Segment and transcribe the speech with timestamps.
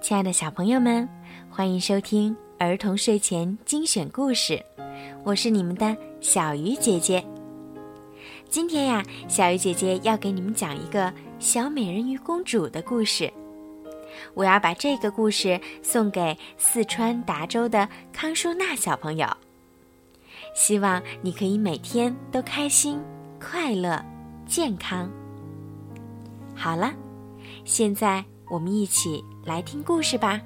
[0.00, 1.06] 亲爱的小朋友们，
[1.50, 4.64] 欢迎收听儿童睡前精选故事，
[5.24, 7.22] 我是你们的小鱼姐姐。
[8.48, 13.30] 今天呀，小鱼姐姐要给你们讲一个小美人鱼公主的故事。
[14.32, 19.28] 我要把这个故事送给四川达州的康舒娜小朋友，
[20.56, 22.98] 希望你可以每天都开心、
[23.38, 24.02] 快乐、
[24.46, 25.10] 健康。
[26.54, 26.90] 好了，
[27.66, 30.40] 现在我们一起来听故事吧。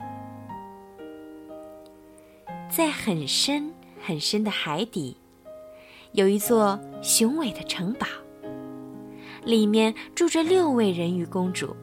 [2.69, 5.17] 在很深很深的海底，
[6.13, 8.07] 有一座雄伟的城堡，
[9.43, 11.75] 里面住着六位人鱼公主。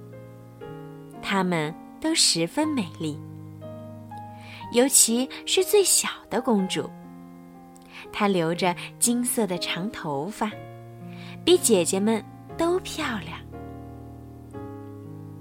[1.24, 3.20] 她们都十分美丽，
[4.74, 6.88] 尤其是最小的公主。
[8.12, 10.52] 她留着金色的长头发，
[11.44, 12.24] 比姐姐们
[12.58, 13.40] 都漂亮。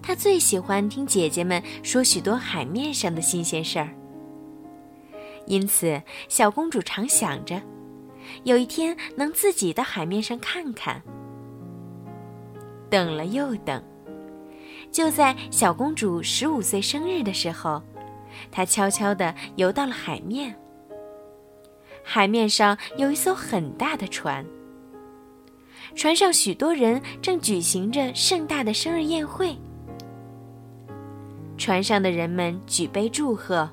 [0.02, 3.88] 她最喜欢听姐姐们说许多海面上的新鲜事儿，
[5.46, 7.60] 因此小公主常想着，
[8.44, 11.02] 有一天能自己到海面上看看。
[12.88, 13.82] 等了又等。
[14.90, 17.80] 就在小公主十五岁生日的时候，
[18.50, 20.56] 她悄悄地游到了海面。
[22.02, 24.44] 海面上有一艘很大的船，
[25.94, 29.56] 船上许多人正举行着盛大的生日宴会。
[31.60, 33.68] 船上的人们举杯祝贺：“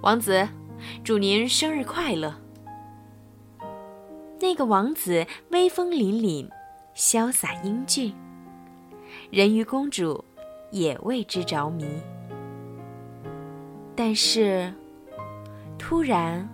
[0.00, 0.48] 王子，
[1.04, 2.34] 祝您生日快乐。”
[4.40, 6.48] 那个王子威风凛凛，
[6.96, 8.14] 潇洒英俊。
[9.30, 10.24] 人鱼公主
[10.70, 11.84] 也为之着迷，
[13.94, 14.72] 但是
[15.76, 16.48] 突然，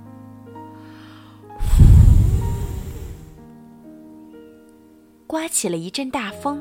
[5.28, 6.61] 刮起了一阵大风，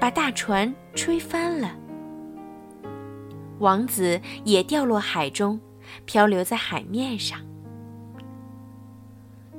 [0.00, 1.83] 把大船吹翻了。
[3.58, 5.60] 王子也掉落海中，
[6.04, 7.38] 漂流在海面上。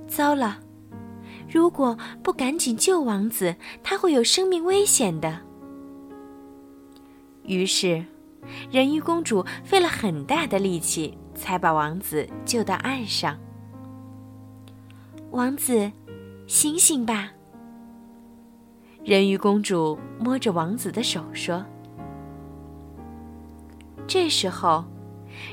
[0.08, 0.60] 糟了！
[1.50, 5.42] 如果不赶紧救王子，他会有生命危险的。
[7.44, 8.04] 于是，
[8.72, 13.38] 人鱼公主费了很大的力气，才把王子救到岸上。
[15.32, 15.92] 王子，
[16.48, 17.32] 醒醒吧！
[19.04, 21.64] 人鱼公主摸着王子的手说。
[24.08, 24.84] 这时候，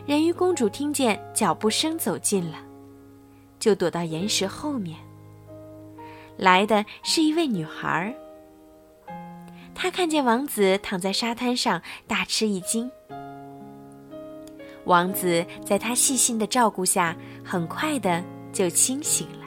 [0.07, 2.59] 人鱼公主听见脚步声走近了，
[3.59, 4.99] 就躲到岩石后面。
[6.37, 8.15] 来的是一位女孩儿。
[9.75, 12.91] 他看见王子躺在沙滩上，大吃一惊。
[14.85, 19.47] 王子在他细心的照顾下，很快的就清醒了。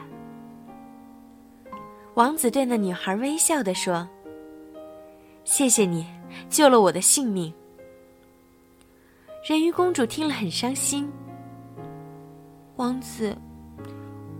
[2.14, 4.08] 王子对那女孩微笑的说
[5.44, 6.06] ：“谢谢你，
[6.48, 7.52] 救了我的性命。”
[9.48, 11.08] 人鱼公主听了很伤心。
[12.74, 13.32] 王子，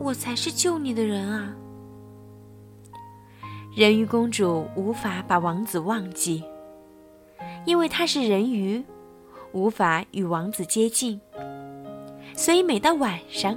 [0.00, 1.54] 我才是救你的人啊。
[3.76, 6.42] 人鱼公主无法把王子忘记，
[7.66, 8.84] 因为她是人鱼，
[9.52, 11.20] 无法与王子接近，
[12.34, 13.56] 所以每到晚上，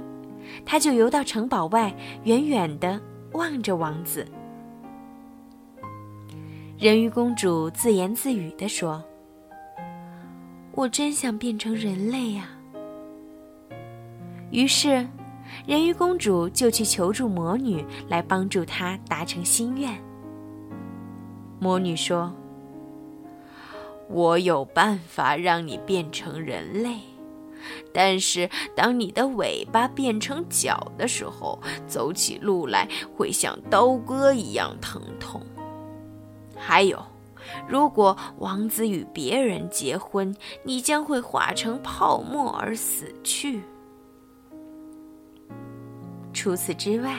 [0.64, 3.00] 她就游到城堡外，远远的
[3.32, 4.24] 望着王子。
[6.78, 9.02] 人鱼公主自言自语地说
[10.72, 12.48] ：“我真想变成人类呀。”
[14.50, 15.06] 于是，
[15.66, 19.96] 人鱼公主就去求助魔女，来帮助她达成心愿。
[21.58, 22.32] 魔女说
[24.08, 26.96] ：“我有办法让你变成人类，
[27.92, 35.40] 但是当你的尾巴变成脚的时候，走起路来会像刀割一样疼痛。
[36.56, 37.00] 还有，
[37.68, 43.60] 如果王子与别人结婚，你将会化成泡沫而死去。
[46.32, 47.16] 除此之外。”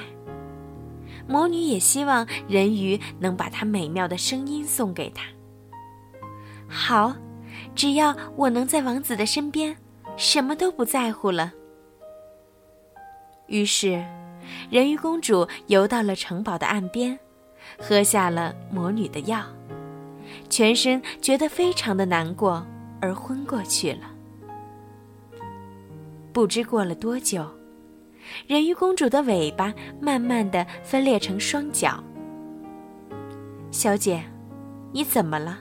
[1.27, 5.23] 魔女也希望人鱼能把她美妙的声音送给她。
[6.67, 7.15] 好，
[7.75, 9.77] 只要我能在王子的身边，
[10.17, 11.53] 什么都不在乎了。
[13.47, 14.03] 于是，
[14.69, 17.17] 人鱼公主游到了城堡的岸边，
[17.79, 19.45] 喝下了魔女的药，
[20.49, 22.65] 全身觉得非常的难过，
[22.99, 24.11] 而昏过去了。
[26.33, 27.45] 不知过了多久。
[28.47, 32.01] 人鱼公主的尾巴慢慢的分裂成双脚。
[33.71, 34.23] 小姐，
[34.93, 35.59] 你怎么了？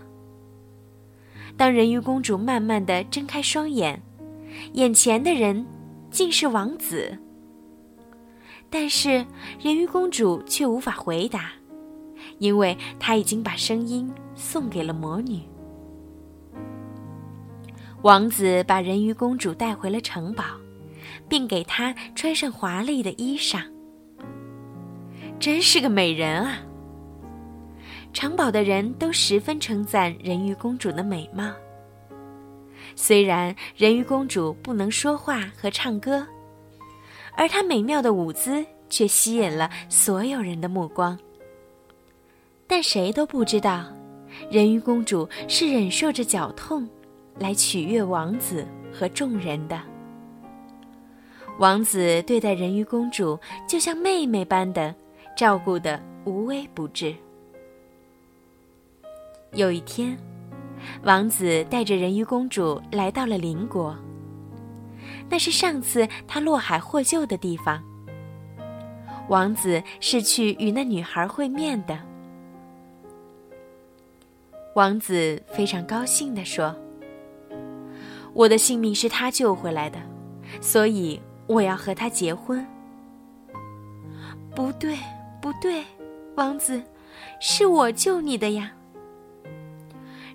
[1.56, 4.00] 当人鱼公主慢慢的睁开双眼，
[4.74, 5.66] 眼前的人
[6.10, 7.18] 竟是王子。
[8.68, 9.26] 但是
[9.60, 11.50] 人鱼公主却无法回答，
[12.40, 15.40] 因为她已经把声音送给了魔女。
[18.02, 20.42] 王子把人鱼公主带回了城堡，
[21.28, 23.62] 并给她穿上华丽的衣裳。
[25.38, 26.58] 真是个美人啊！
[28.12, 31.52] 城堡的人都十分称赞人鱼公主的美貌。
[32.96, 36.26] 虽然人鱼公主不能说话和唱歌，
[37.36, 41.18] 而她美妙的舞姿却吸引了所有人的目光。
[42.70, 43.84] 但谁都不知道，
[44.48, 46.88] 人鱼公主是忍受着绞痛，
[47.36, 49.76] 来取悦王子和众人的。
[51.58, 53.36] 王子对待人鱼公主
[53.68, 54.94] 就像妹妹般的
[55.36, 57.12] 照顾的无微不至。
[59.52, 60.16] 有一天。
[61.02, 63.94] 王子带着人鱼公主来到了邻国。
[65.28, 67.82] 那是上次他落海获救的地方。
[69.28, 72.09] 王子是去与那女孩会面的。
[74.74, 76.74] 王子非常高兴地说
[78.32, 79.98] ：“我的性命是他救回来的，
[80.60, 82.64] 所以我要和他结婚。”
[84.54, 84.96] 不对，
[85.40, 85.84] 不对，
[86.36, 86.80] 王子，
[87.40, 88.72] 是我救你的呀。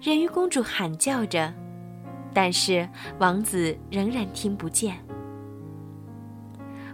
[0.01, 1.53] 人鱼公主喊叫着，
[2.33, 2.87] 但是
[3.19, 4.97] 王子仍然听不见。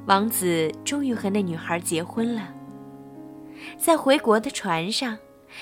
[0.05, 2.53] 王子终于和那女孩结婚了。
[3.77, 5.17] 在回国的船上，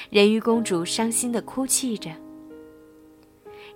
[0.10, 2.12] 人鱼公主伤心的哭泣着。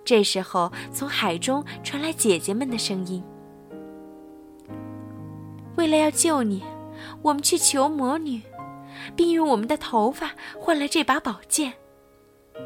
[0.05, 3.23] 这时候，从海中传来姐姐们的声音
[5.77, 6.63] ：“为了要救你，
[7.21, 8.41] 我们去求魔女，
[9.15, 11.73] 并用我们的头发换了这把宝剑。”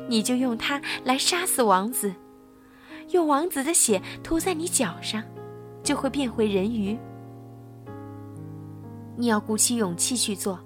[0.10, 2.14] 你就用它来杀死王子，
[3.12, 5.24] 用王子的血涂在你脚上，
[5.82, 6.98] 就会变回人鱼。
[9.16, 10.60] 你要鼓起勇气去做，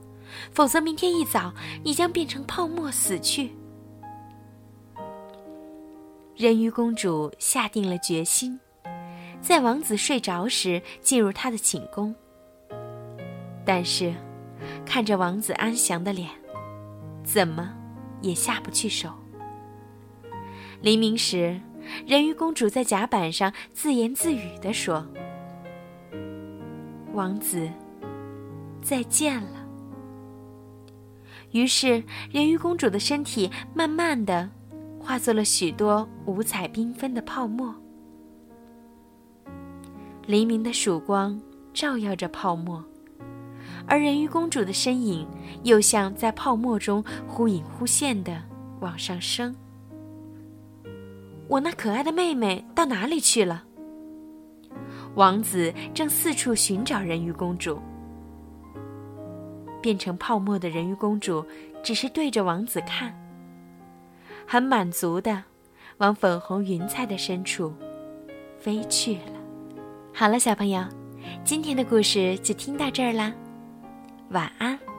[0.52, 3.52] 否则明天一早你将变成泡沫死去。
[6.36, 8.60] 人鱼公主下定了决心，
[9.42, 12.16] 在王子睡着时进入他的寝宫。
[13.64, 14.14] 但是，
[14.86, 16.30] 看着王子安详的脸，
[17.24, 17.74] 怎么？
[18.22, 19.10] 也下不去手。
[20.82, 21.60] 黎明时，
[22.08, 25.06] 人鱼公主在甲板上自言自语地说
[27.14, 27.70] ：“王子，
[28.82, 29.61] 再见了。”
[31.52, 34.50] 于是，人鱼公主的身体慢慢的
[35.00, 37.74] 化作了许多五彩缤纷的泡沫。
[40.26, 41.40] 黎明的曙光
[41.74, 42.84] 照耀着泡沫。
[43.88, 45.28] 而人鱼公主的身影，
[45.64, 48.42] 又像在泡沫中忽隐忽现的
[48.80, 49.54] 往上升。
[51.48, 53.64] 我那可爱的妹妹到哪里去了？
[55.16, 57.78] 王子正四处寻找人鱼公主。
[59.82, 61.46] 变成泡沫的人鱼公主，
[61.84, 63.14] 只是对着王子看，
[64.48, 65.44] 很满足的
[65.98, 67.74] 往粉红云彩的深处
[68.60, 69.34] 飞去了。
[70.14, 70.84] 好了，小朋友，
[71.44, 73.34] 今天的故事就听到这儿啦。
[74.30, 74.91] 晚安。